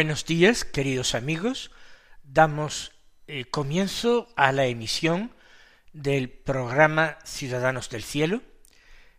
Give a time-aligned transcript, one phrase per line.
[0.00, 1.70] Buenos días, queridos amigos.
[2.22, 2.92] Damos
[3.26, 5.30] eh, comienzo a la emisión
[5.92, 8.40] del programa Ciudadanos del Cielo,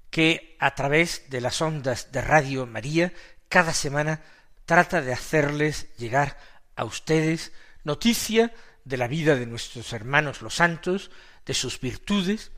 [0.09, 3.13] que a través de las ondas de Radio María
[3.47, 4.23] cada semana
[4.65, 6.39] trata de hacerles llegar
[6.75, 7.51] a ustedes
[7.83, 8.51] noticia
[8.83, 11.11] de la vida de nuestros hermanos los santos,
[11.45, 12.51] de sus virtudes,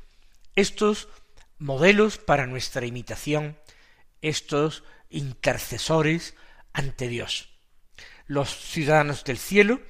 [0.55, 1.09] estos
[1.59, 3.57] modelos para nuestra imitación,
[4.21, 6.35] estos intercesores
[6.71, 7.52] ante Dios
[8.27, 9.81] los ciudadanos del cielo,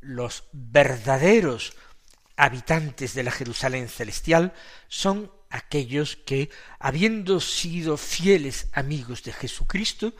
[0.00, 1.74] los verdaderos
[2.36, 4.52] habitantes de la Jerusalén celestial,
[4.88, 10.12] son aquellos que, habiendo sido fieles amigos de Jesucristo,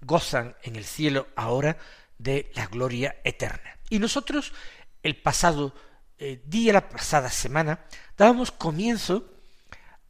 [0.00, 1.78] gozan en el cielo ahora
[2.18, 3.78] de la gloria eterna.
[3.90, 4.52] Y nosotros,
[5.02, 5.74] el pasado
[6.18, 7.84] eh, día, la pasada semana,
[8.16, 9.28] dábamos comienzo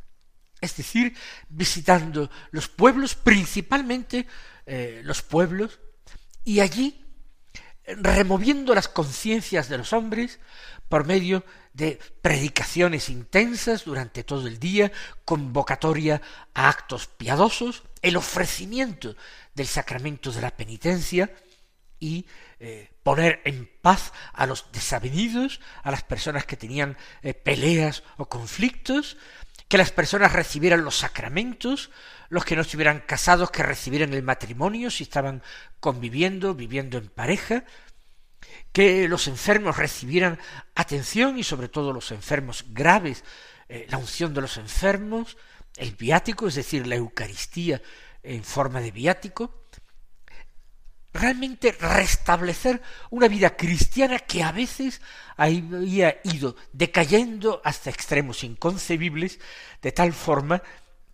[0.61, 1.17] es decir,
[1.49, 4.27] visitando los pueblos, principalmente
[4.67, 5.81] eh, los pueblos,
[6.45, 7.05] y allí
[7.85, 10.39] removiendo las conciencias de los hombres
[10.89, 14.93] por medio de predicaciones intensas durante todo el día,
[15.25, 16.21] convocatoria
[16.55, 19.17] a actos piadosos, el ofrecimiento
[19.55, 21.33] del sacramento de la penitencia
[21.99, 22.27] y
[22.59, 28.29] eh, poner en paz a los desavenidos, a las personas que tenían eh, peleas o
[28.29, 29.17] conflictos,
[29.69, 31.91] que las personas recibieran los sacramentos,
[32.29, 35.43] los que no estuvieran casados que recibieran el matrimonio si estaban
[35.81, 37.65] conviviendo, viviendo en pareja,
[38.73, 40.39] que los enfermos recibieran
[40.75, 43.23] atención y sobre todo los enfermos graves,
[43.69, 45.37] eh, la unción de los enfermos,
[45.77, 47.83] el viático, es decir, la Eucaristía
[48.23, 49.63] en forma de viático,
[51.13, 52.81] realmente restablecer
[53.11, 55.01] una vida cristiana que a veces
[55.37, 59.39] había ido decayendo hasta extremos inconcebibles,
[59.83, 60.63] de tal forma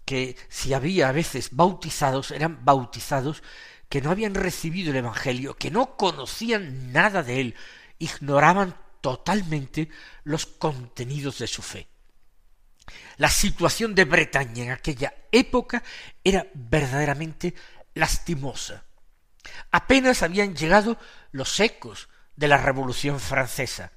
[0.05, 3.43] que si había a veces bautizados, eran bautizados
[3.89, 7.55] que no habían recibido el Evangelio, que no conocían nada de él,
[7.99, 9.89] ignoraban totalmente
[10.25, 11.89] los contenidos de su fe.
[13.17, 15.83] La situación de Bretaña en aquella época
[16.23, 17.55] era verdaderamente
[17.95, 18.85] lastimosa.
[19.71, 20.99] Apenas habían llegado
[21.33, 23.93] los ecos de la Revolución francesa,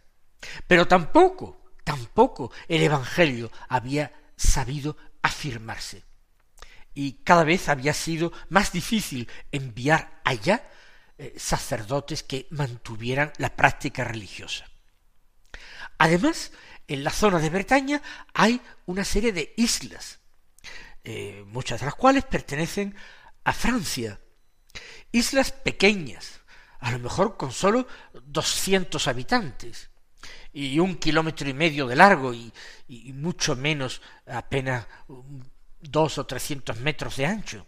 [0.67, 6.03] pero tampoco, tampoco el Evangelio había sabido afirmarse
[6.93, 10.69] y cada vez había sido más difícil enviar allá
[11.17, 14.70] eh, sacerdotes que mantuvieran la práctica religiosa.
[16.01, 16.51] Además,
[16.87, 18.01] en la zona de Bretaña
[18.33, 20.17] hay una serie de islas,
[21.03, 22.95] eh, muchas de las cuales pertenecen
[23.43, 24.19] a Francia.
[25.11, 26.41] Islas pequeñas,
[26.79, 27.87] a lo mejor con solo
[28.25, 29.91] doscientos habitantes,
[30.51, 32.51] y un kilómetro y medio de largo y,
[32.87, 34.87] y mucho menos apenas
[35.81, 37.67] dos o trescientos metros de ancho.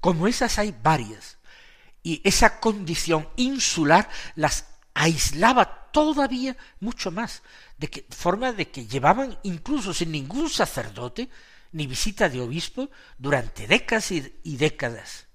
[0.00, 1.36] Como esas hay varias.
[2.02, 7.42] Y esa condición insular las aislaba todavía mucho más,
[7.76, 11.28] de que, forma de que llevaban incluso sin ningún sacerdote
[11.72, 15.26] ni visita de obispo durante décadas y, y décadas.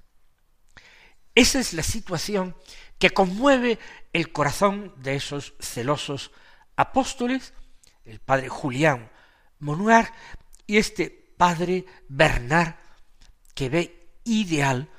[1.36, 2.56] Esa es la situación
[3.00, 3.80] que conmueve
[4.13, 6.31] el corazón de esos celosos
[6.75, 7.54] apóstoles,
[8.06, 9.12] el padre Julián
[9.59, 10.12] Monuar
[10.68, 12.75] y este padre Bernard,
[13.56, 14.89] que ve ideal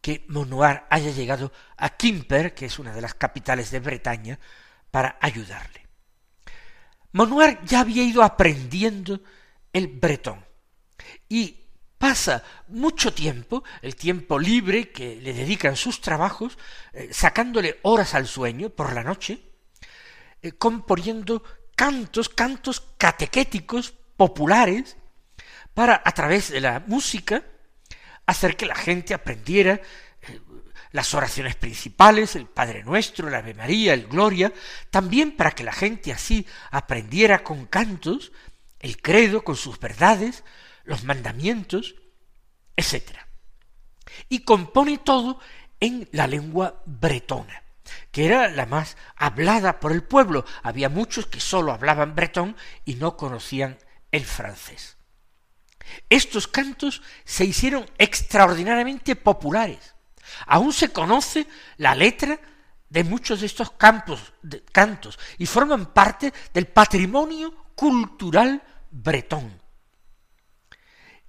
[0.00, 4.38] que Monuar haya llegado a Quimper, que es una de las capitales de Bretaña,
[4.90, 5.86] para ayudarle.
[7.12, 9.20] Monuar ya había ido aprendiendo
[9.72, 10.44] el bretón
[11.28, 11.68] y
[11.98, 16.58] pasa mucho tiempo, el tiempo libre que le dedican sus trabajos,
[16.92, 19.42] eh, sacándole horas al sueño por la noche,
[20.42, 21.42] eh, componiendo
[21.74, 24.96] cantos, cantos catequéticos populares,
[25.74, 27.44] para a través de la música
[28.26, 30.40] hacer que la gente aprendiera eh,
[30.92, 34.52] las oraciones principales, el Padre Nuestro, el Ave María, el Gloria,
[34.90, 38.32] también para que la gente así aprendiera con cantos
[38.80, 40.44] el credo con sus verdades,
[40.84, 41.96] los mandamientos,
[42.76, 43.18] etc.
[44.28, 45.40] Y compone todo
[45.80, 47.62] en la lengua bretona,
[48.10, 50.44] que era la más hablada por el pueblo.
[50.62, 53.78] Había muchos que sólo hablaban bretón y no conocían
[54.12, 54.96] el francés.
[56.08, 59.94] Estos cantos se hicieron extraordinariamente populares.
[60.46, 61.46] Aún se conoce
[61.76, 62.38] la letra
[62.88, 69.60] de muchos de estos cantos y forman parte del patrimonio cultural bretón.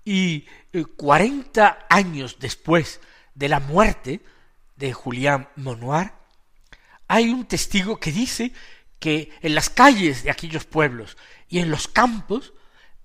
[0.05, 3.01] Y eh, cuarenta años después
[3.35, 4.21] de la muerte
[4.75, 6.13] de Julián Monoir,
[7.07, 8.53] hay un testigo que dice
[8.99, 11.17] que en las calles de aquellos pueblos
[11.47, 12.53] y en los campos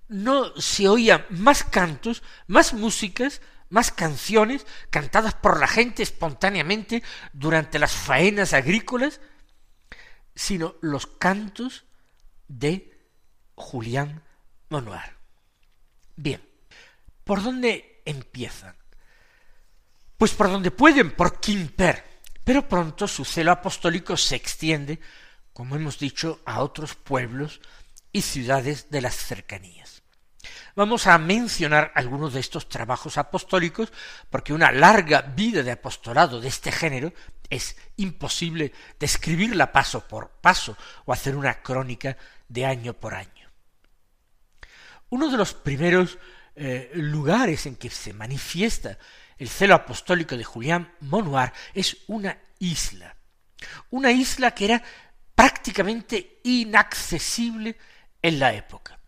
[0.07, 7.03] no se oían más cantos, más músicas, más canciones cantadas por la gente espontáneamente
[7.33, 9.21] durante las faenas agrícolas,
[10.35, 11.85] sino los cantos
[12.47, 12.97] de
[13.55, 14.23] Julián
[14.69, 15.15] Monoir.
[16.15, 16.41] Bien,
[17.23, 18.75] ¿por dónde empiezan?
[20.17, 22.03] Pues por donde pueden, por Quimper,
[22.43, 24.99] pero pronto su celo apostólico se extiende,
[25.51, 27.59] como hemos dicho, a otros pueblos
[28.11, 29.84] y ciudades de las cercanías.
[30.75, 33.93] Vamos a mencionar algunos de estos trabajos apostólicos
[34.29, 37.13] porque una larga vida de apostolado de este género
[37.49, 42.17] es imposible describirla paso por paso o hacer una crónica
[42.49, 43.49] de año por año.
[45.07, 46.17] Uno de los primeros
[46.57, 48.97] eh, lugares en que se manifiesta
[49.37, 53.15] el celo apostólico de Julián Monoir es una isla,
[53.91, 54.83] una isla que era
[55.35, 57.77] prácticamente inaccesible
[58.21, 58.99] en la época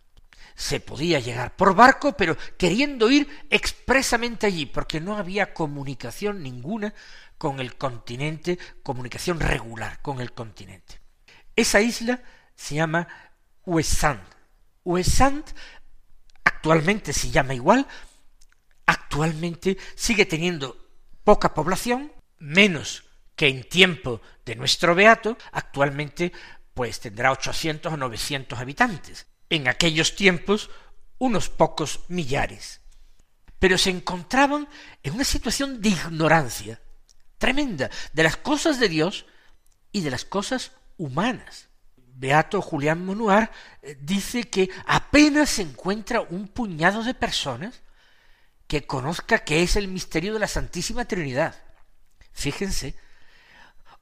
[0.58, 6.92] se podía llegar por barco, pero queriendo ir expresamente allí, porque no había comunicación ninguna
[7.38, 11.00] con el continente, comunicación regular con el continente.
[11.54, 12.20] Esa isla
[12.56, 13.06] se llama
[13.66, 14.20] Ouessant.
[14.82, 15.48] Ouessant
[16.42, 17.86] actualmente se llama igual,
[18.84, 20.76] actualmente sigue teniendo
[21.22, 22.10] poca población,
[22.40, 23.04] menos
[23.36, 26.32] que en tiempo de nuestro beato, actualmente
[26.74, 30.70] pues tendrá 800 o 900 habitantes en aquellos tiempos
[31.18, 32.80] unos pocos millares.
[33.58, 34.68] Pero se encontraban
[35.02, 36.80] en una situación de ignorancia
[37.38, 39.26] tremenda de las cosas de Dios
[39.92, 41.68] y de las cosas humanas.
[41.96, 47.80] Beato Julián Monuar eh, dice que apenas se encuentra un puñado de personas
[48.66, 51.54] que conozca qué es el misterio de la Santísima Trinidad.
[52.32, 52.96] Fíjense,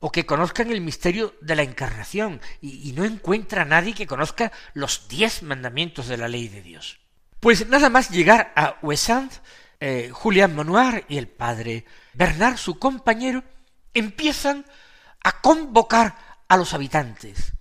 [0.00, 4.53] o que conozcan el misterio de la encarnación y, no encuentra a nadie que conozca
[4.75, 6.99] los diez mandamientos de la ley de Dios.
[7.41, 9.33] Pues nada más llegar a Ouessant,
[9.81, 11.85] eh, Julián Monoir y el padre
[12.15, 13.45] Bernard, su compañero,
[13.95, 14.65] empiezan
[15.23, 16.17] a convocar
[16.49, 17.53] a los habitantes,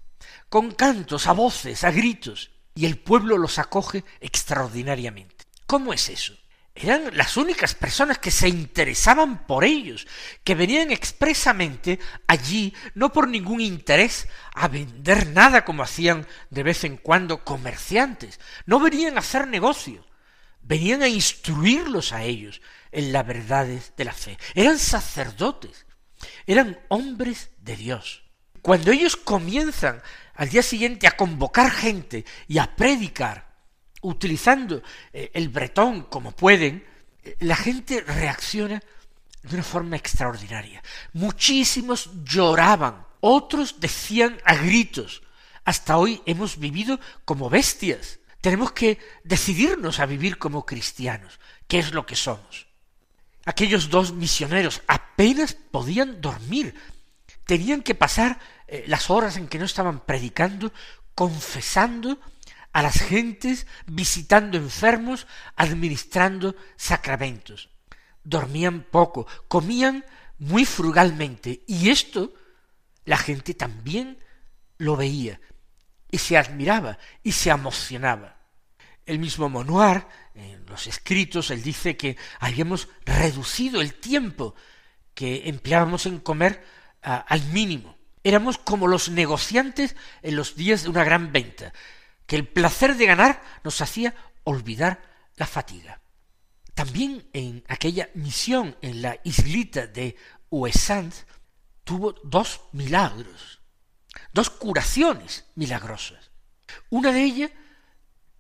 [0.50, 5.46] con cantos, a voces, a gritos, y el pueblo los acoge extraordinariamente.
[5.66, 6.36] ¿Cómo es eso?
[6.76, 10.06] Eran las únicas personas que se interesaban por ellos,
[10.44, 16.84] que venían expresamente allí no por ningún interés a vender nada como hacían de vez
[16.84, 20.06] en cuando comerciantes, no venían a hacer negocio,
[20.62, 24.38] venían a instruirlos a ellos en las verdades de la fe.
[24.54, 25.86] Eran sacerdotes,
[26.46, 28.24] Eran hombres de Dios.
[28.62, 30.02] Cuando ellos comienzan
[30.34, 33.55] al día siguiente a convocar gente y a predicar,
[34.06, 34.82] utilizando
[35.12, 36.86] eh, el bretón como pueden,
[37.24, 38.82] eh, la gente reacciona
[39.44, 40.82] de una forma extraordinaria.
[41.14, 45.22] Muchísimos lloraban, otros decían a gritos,
[45.64, 48.20] hasta hoy hemos vivido como bestias.
[48.42, 52.68] Tenemos que decidirnos a vivir como cristianos, que es lo que somos.
[53.46, 56.76] Aquellos dos misioneros apenas podían dormir,
[57.46, 60.72] tenían que pasar eh, las horas en que no estaban predicando,
[61.16, 62.20] confesando
[62.76, 67.70] a las gentes, visitando enfermos, administrando sacramentos.
[68.26, 70.04] Dormían poco, comían
[70.40, 72.34] muy frugalmente, y esto
[73.06, 74.20] la gente también
[74.78, 75.40] lo veía,
[76.12, 78.42] y se admiraba, y se emocionaba.
[79.06, 84.54] El mismo Monoir, en los escritos, él dice que habíamos reducido el tiempo
[85.14, 86.62] que empleábamos en comer
[87.02, 87.96] al mínimo.
[88.22, 91.72] Éramos como los negociantes en los días de una gran venta,
[92.26, 95.02] que el placer de ganar nos hacía olvidar
[95.36, 96.02] la fatiga.
[96.74, 100.16] También en aquella misión en la islita de
[100.50, 101.14] Ouessant
[101.84, 103.62] tuvo dos milagros,
[104.34, 106.32] dos curaciones milagrosas.
[106.90, 107.52] Una de ellas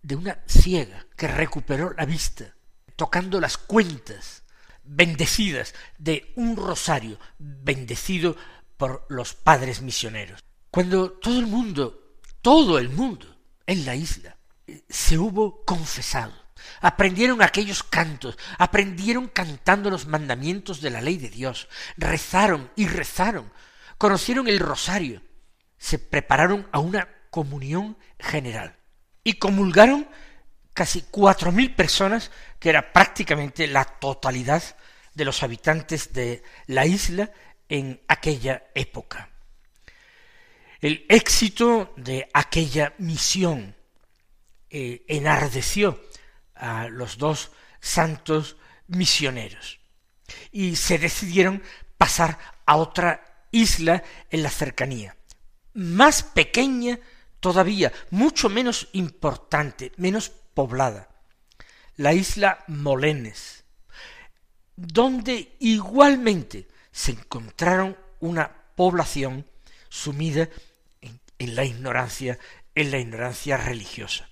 [0.02, 2.56] de una ciega que recuperó la vista,
[2.96, 4.44] tocando las cuentas
[4.84, 8.36] bendecidas de un rosario bendecido
[8.78, 10.44] por los padres misioneros.
[10.70, 13.35] Cuando todo el mundo, todo el mundo
[13.68, 14.38] en la isla
[14.90, 16.34] se hubo confesado,
[16.82, 21.68] aprendieron aquellos cantos, aprendieron cantando los mandamientos de la ley de Dios,
[21.98, 23.52] rezaron y rezaron,
[23.98, 25.22] conocieron el rosario,
[25.78, 28.78] se prepararon a una comunión general
[29.24, 30.08] y comulgaron
[30.74, 34.64] casi cuatro mil personas, que era prácticamente la totalidad
[35.14, 37.32] de los habitantes de la isla
[37.70, 39.30] en aquella época.
[40.82, 43.76] El éxito de aquella misión
[44.70, 46.02] eh, enardeció
[46.56, 49.80] a los dos santos misioneros
[50.52, 51.64] y se decidieron
[51.98, 55.16] pasar a otra isla en la cercanía,
[55.74, 57.00] más pequeña
[57.40, 61.10] todavía, mucho menos importante, menos poblada,
[61.96, 63.64] la isla Molenes,
[64.76, 69.46] donde igualmente se encontraron una población
[69.96, 70.50] sumida
[71.02, 72.38] en, la ignorancia,
[72.76, 74.30] en la ignorancia religiosa.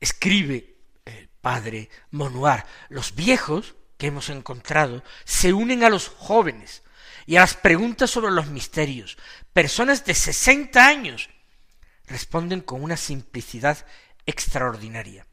[0.00, 6.82] Escribe el padre Monuar, los viejos que hemos encontrado se unen a los jóvenes
[7.26, 9.16] y a las preguntas sobre los misterios.
[9.52, 11.30] Personas de sesenta años
[12.06, 13.84] responden con una simplicidad
[14.26, 15.26] extraordinaria.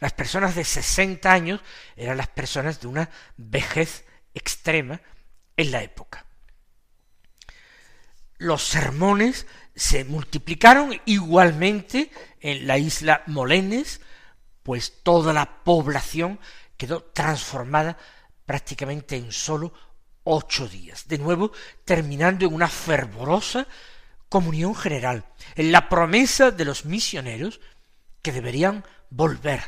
[0.00, 1.60] Las personas de sesenta años
[1.96, 4.04] eran las personas de una vejez
[4.34, 5.00] extrema
[5.56, 6.27] en la época.
[8.38, 14.00] Los sermones se multiplicaron igualmente en la isla Molenes,
[14.62, 16.38] pues toda la población
[16.76, 17.98] quedó transformada
[18.46, 19.72] prácticamente en sólo
[20.24, 21.52] ocho días, de nuevo
[21.84, 23.66] terminando en una fervorosa
[24.28, 27.60] comunión general, en la promesa de los misioneros
[28.22, 29.62] que deberían volver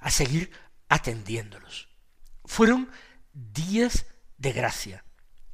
[0.00, 0.50] a seguir
[0.88, 1.88] atendiéndolos.
[2.44, 2.90] Fueron
[3.32, 5.04] días de gracia,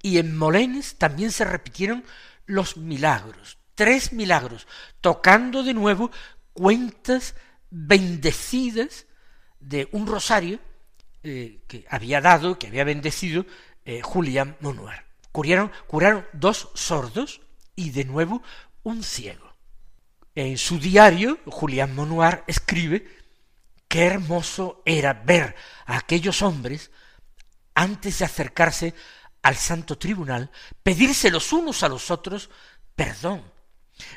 [0.00, 2.04] y en Molenes también se repitieron
[2.46, 4.66] los milagros, tres milagros,
[5.00, 6.10] tocando de nuevo
[6.52, 7.34] cuentas
[7.70, 9.06] bendecidas
[9.60, 10.60] de un rosario
[11.22, 13.46] eh, que había dado, que había bendecido
[13.84, 15.06] eh, Julián Monuar.
[15.32, 17.42] Curaron, curaron dos sordos
[17.74, 18.42] y de nuevo
[18.82, 19.54] un ciego.
[20.34, 23.06] En su diario, Julián Monuar escribe
[23.88, 26.90] qué hermoso era ver a aquellos hombres
[27.74, 28.94] antes de acercarse
[29.46, 30.50] al santo tribunal,
[30.82, 32.50] pedirse los unos a los otros
[32.96, 33.44] perdón,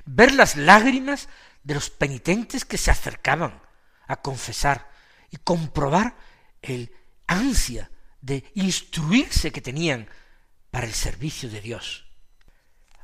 [0.03, 1.29] ver las lágrimas
[1.63, 3.61] de los penitentes que se acercaban
[4.07, 4.89] a confesar
[5.29, 6.15] y comprobar
[6.63, 6.91] el
[7.27, 10.09] ansia de instruirse que tenían
[10.71, 12.07] para el servicio de Dios.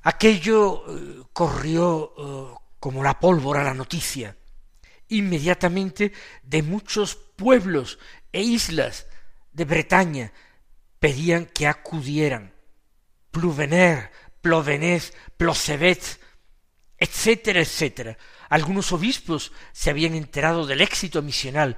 [0.02, 4.36] Aquello eh, corrió eh, como la pólvora la noticia.
[5.10, 8.00] Inmediatamente de muchos pueblos
[8.32, 9.06] e islas
[9.54, 10.34] de Bretaña
[11.06, 12.52] pedían que acudieran.
[13.30, 14.10] Pluvener,
[14.42, 16.20] Plovenez, Plocebet,
[16.98, 18.18] etcétera, etcétera.
[18.50, 21.78] Algunos obispos se habían enterado del éxito misional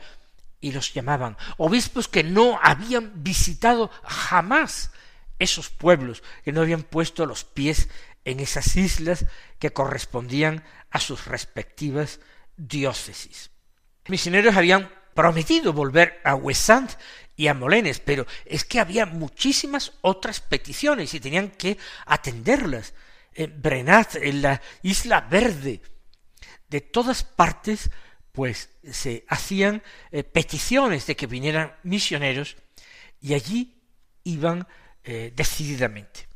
[0.61, 4.91] y los llamaban obispos que no habían visitado jamás
[5.39, 7.89] esos pueblos, que no habían puesto los pies
[8.23, 9.25] en esas islas
[9.59, 12.21] que correspondían a sus respectivas
[12.55, 13.51] diócesis.
[14.07, 16.91] Misioneros habían prometido volver a Wessant
[17.37, 22.93] y a Molenes, pero es que había muchísimas otras peticiones y tenían que atenderlas.
[23.33, 25.79] En Brenat, en la Isla Verde,
[26.67, 27.91] de todas partes,
[28.31, 32.57] pues se hacían eh, peticiones de que vinieran misioneros
[33.21, 33.79] y allí
[34.23, 34.67] iban
[35.03, 36.27] eh, decididamente.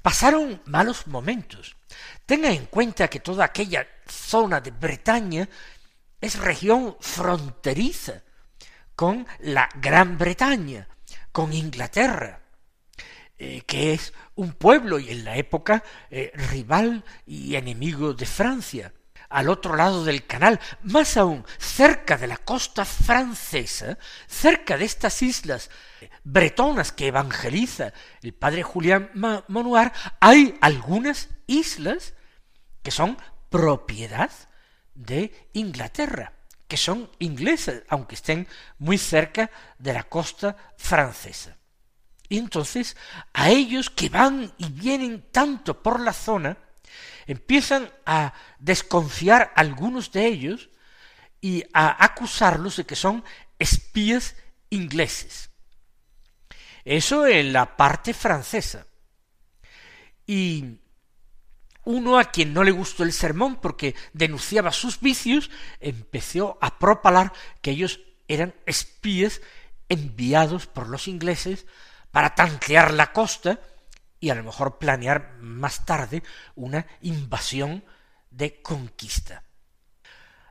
[0.00, 1.76] Pasaron malos momentos.
[2.24, 5.46] Tenga en cuenta que toda aquella zona de Bretaña
[6.18, 8.22] es región fronteriza
[8.98, 10.88] con la Gran Bretaña,
[11.30, 12.40] con Inglaterra,
[13.38, 18.92] eh, que es un pueblo y en la época eh, rival y enemigo de Francia,
[19.28, 25.22] al otro lado del canal, más aún cerca de la costa francesa, cerca de estas
[25.22, 25.70] islas
[26.24, 29.12] bretonas que evangeliza el padre Julián
[29.46, 32.14] Monuar, hay algunas islas
[32.82, 33.16] que son
[33.48, 34.32] propiedad
[34.96, 36.32] de Inglaterra,
[36.68, 38.46] que son ingleses, aunque estén
[38.78, 41.56] muy cerca de la costa francesa.
[42.28, 42.96] Y entonces
[43.32, 46.58] a ellos que van y vienen tanto por la zona,
[47.26, 50.68] empiezan a desconfiar algunos de ellos
[51.40, 53.24] y a acusarlos de que son
[53.58, 54.36] espías
[54.70, 55.50] ingleses.
[56.84, 58.86] Eso en la parte francesa.
[60.26, 60.80] Y
[61.88, 67.32] uno a quien no le gustó el sermón porque denunciaba sus vicios, empezó a propalar
[67.62, 69.40] que ellos eran espías
[69.88, 71.64] enviados por los ingleses
[72.10, 73.58] para tantear la costa
[74.20, 76.22] y a lo mejor planear más tarde
[76.56, 77.82] una invasión
[78.30, 79.44] de conquista.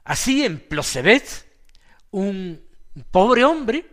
[0.05, 1.47] Así en Plocebet,
[2.09, 2.67] un
[3.11, 3.85] pobre hombre,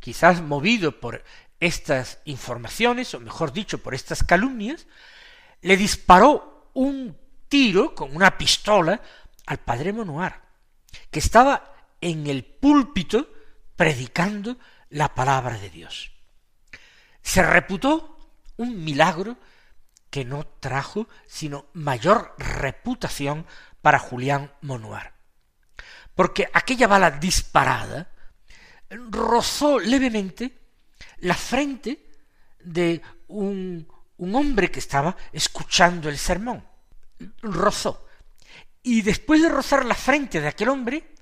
[0.00, 1.22] quizás movido por
[1.60, 4.88] estas informaciones, o mejor dicho, por estas calumnias,
[5.60, 6.49] le disparó
[6.80, 7.14] un
[7.46, 8.98] tiro con una pistola
[9.44, 10.40] al padre Monuar,
[11.10, 13.28] que estaba en el púlpito
[13.76, 14.56] predicando
[14.88, 16.10] la palabra de Dios.
[17.20, 19.36] Se reputó un milagro
[20.08, 23.46] que no trajo sino mayor reputación
[23.82, 25.12] para Julián Monuar.
[26.14, 28.10] Porque aquella bala disparada
[28.88, 30.58] rozó levemente
[31.18, 32.06] la frente
[32.58, 36.69] de un, un hombre que estaba escuchando el sermón.
[37.42, 38.06] Rozó.
[38.82, 41.14] Y después de rozar la frente de aquel hombre,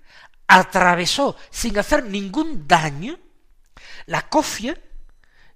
[0.46, 3.18] atravesó sin hacer ningún daño
[4.06, 4.78] la cofia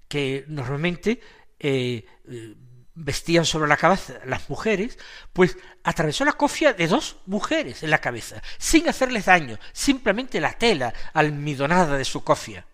[0.07, 1.19] que normalmente
[1.59, 2.55] eh, eh,
[2.93, 4.99] vestían sobre la cabeza las mujeres,
[5.33, 10.53] pues atravesó la cofia de dos mujeres en la cabeza, sin hacerles daño, simplemente la
[10.53, 12.67] tela almidonada de su cofia.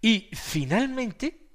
[0.00, 1.48] Y finalmente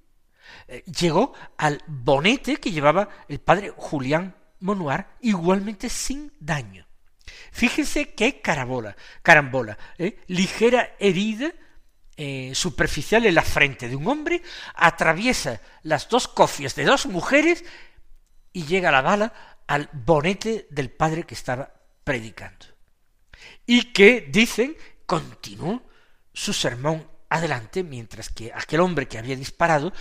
[0.68, 6.86] eh, llegó al bonete que llevaba el padre Julián Monuar, igualmente sin daño.
[7.52, 9.78] Fíjense qué carambola, carambola,
[10.28, 11.52] ligera herida
[12.16, 14.42] eh, superficial en la frente de un hombre,
[14.74, 17.64] atraviesa las dos cofias de dos mujeres
[18.54, 19.34] y llega la bala
[19.68, 21.72] al bonete del padre que estaba
[22.04, 22.66] predicando.
[23.66, 25.84] Y que, dicen, continuó
[26.34, 29.94] su sermón adelante, mientras que aquel hombre que había disparado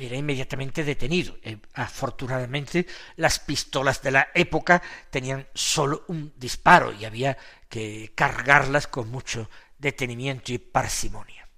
[0.00, 1.36] era inmediatamente detenido.
[1.42, 2.86] Eh, afortunadamente,
[3.16, 7.36] las pistolas de la época tenían solo un disparo y había
[7.68, 11.48] que cargarlas con mucho detenimiento y parsimonia.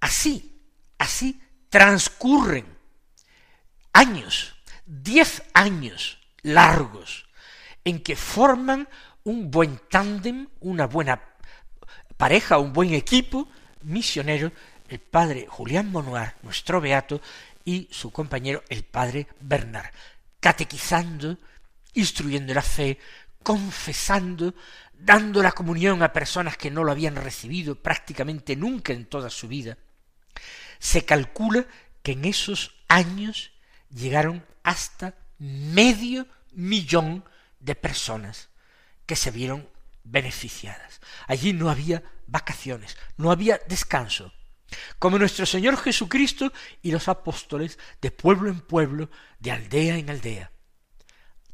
[0.00, 0.60] Así,
[0.98, 2.66] así transcurren
[3.92, 4.54] años,
[4.84, 7.26] diez años largos,
[7.84, 8.88] en que forman
[9.24, 11.22] un buen tándem, una buena
[12.16, 13.48] pareja, un buen equipo
[13.82, 14.52] misionero,
[14.88, 17.20] el padre Julián Monuar, nuestro beato,
[17.64, 19.90] y su compañero el padre Bernard,
[20.40, 21.36] catequizando,
[21.94, 22.98] instruyendo la fe,
[23.42, 24.54] confesando,
[24.92, 29.48] dando la comunión a personas que no lo habían recibido prácticamente nunca en toda su
[29.48, 29.76] vida,
[30.78, 31.66] se calcula
[32.02, 33.52] que en esos años
[33.90, 37.24] llegaron hasta medio millón
[37.60, 38.48] de personas
[39.06, 39.68] que se vieron
[40.04, 41.00] beneficiadas.
[41.26, 44.32] Allí no había vacaciones, no había descanso.
[44.98, 50.50] Como nuestro Señor Jesucristo y los apóstoles de pueblo en pueblo, de aldea en aldea,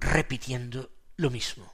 [0.00, 1.72] repitiendo lo mismo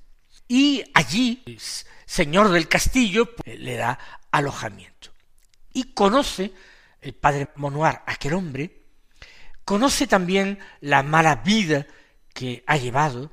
[0.46, 1.58] y allí el
[2.06, 3.98] señor del castillo pues, le da
[4.30, 5.11] alojamiento.
[5.72, 6.52] Y conoce
[7.00, 8.82] el padre Monoir, aquel hombre,
[9.64, 11.86] conoce también la mala vida
[12.32, 13.32] que ha llevado,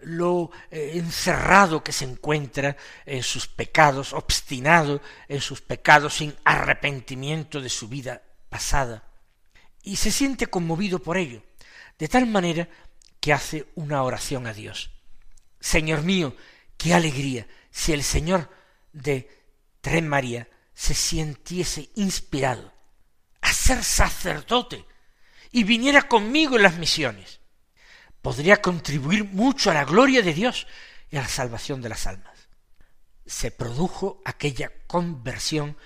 [0.00, 7.60] lo eh, encerrado que se encuentra en sus pecados, obstinado en sus pecados sin arrepentimiento
[7.60, 9.04] de su vida pasada,
[9.82, 11.42] y se siente conmovido por ello,
[11.98, 12.68] de tal manera
[13.20, 14.90] que hace una oración a Dios.
[15.60, 16.36] Señor mío,
[16.76, 18.50] qué alegría si el Señor
[18.92, 19.30] de
[19.80, 22.72] Tres María se sintiese inspirado
[23.40, 24.84] a ser sacerdote
[25.50, 27.40] y viniera conmigo en las misiones,
[28.22, 30.66] podría contribuir mucho a la gloria de Dios
[31.10, 32.48] y a la salvación de las almas.
[33.26, 35.76] Se produjo aquella conversión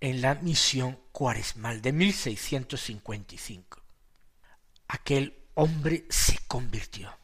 [0.00, 3.82] en la misión cuaresmal de 1655.
[4.88, 7.16] Aquel hombre se convirtió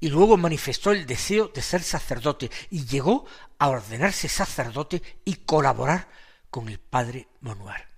[0.00, 3.26] y luego manifestó el deseo de ser sacerdote y llegó
[3.58, 6.08] a ordenarse sacerdote y colaborar
[6.50, 7.88] con el padre Monuar.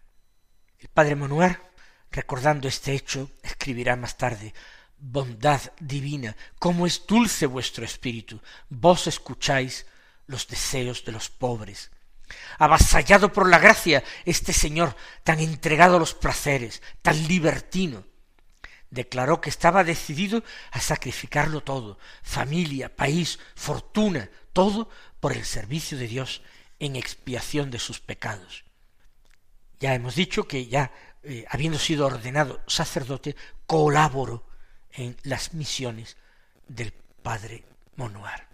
[0.79, 1.73] El padre Monuar
[2.12, 4.53] Recordando este hecho, escribirá más tarde
[4.99, 9.87] Bondad divina, cómo es dulce vuestro espíritu, vos escucháis
[10.27, 11.91] los deseos de los pobres.
[12.59, 18.05] Avasallado por la gracia, este señor, tan entregado a los placeres, tan libertino,
[18.91, 24.88] declaró que estaba decidido a sacrificarlo todo, familia, país, fortuna, todo
[25.19, 26.43] por el servicio de Dios
[26.83, 28.64] en expiación de sus pecados.
[29.79, 30.90] Ya hemos dicho que ya
[31.23, 34.45] eh, habiendo sido ordenado sacerdote, colaboró
[34.90, 36.16] en las misiones
[36.66, 36.92] del
[37.23, 37.62] padre
[37.95, 38.49] Monuar.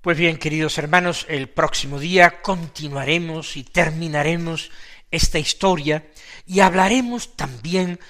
[0.00, 4.72] Pues bien, queridos hermanos, el próximo día continuaremos y terminaremos
[5.12, 6.10] esta historia
[6.44, 8.00] y hablaremos también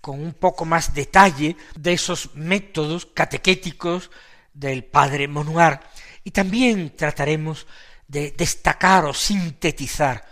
[0.00, 4.10] con un poco más detalle de esos métodos catequéticos
[4.54, 5.90] del padre Monuar
[6.24, 7.66] y también trataremos
[8.08, 10.24] de destacar o sintetizar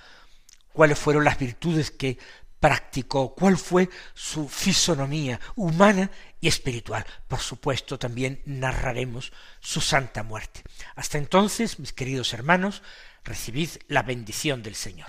[0.72, 2.18] cuáles fueron las virtudes que
[2.58, 6.10] practicó, cuál fue su fisonomía humana
[6.40, 7.06] y espiritual.
[7.28, 10.62] Por supuesto, también narraremos su santa muerte.
[10.94, 12.82] Hasta entonces, mis queridos hermanos,
[13.24, 15.08] recibid la bendición del Señor.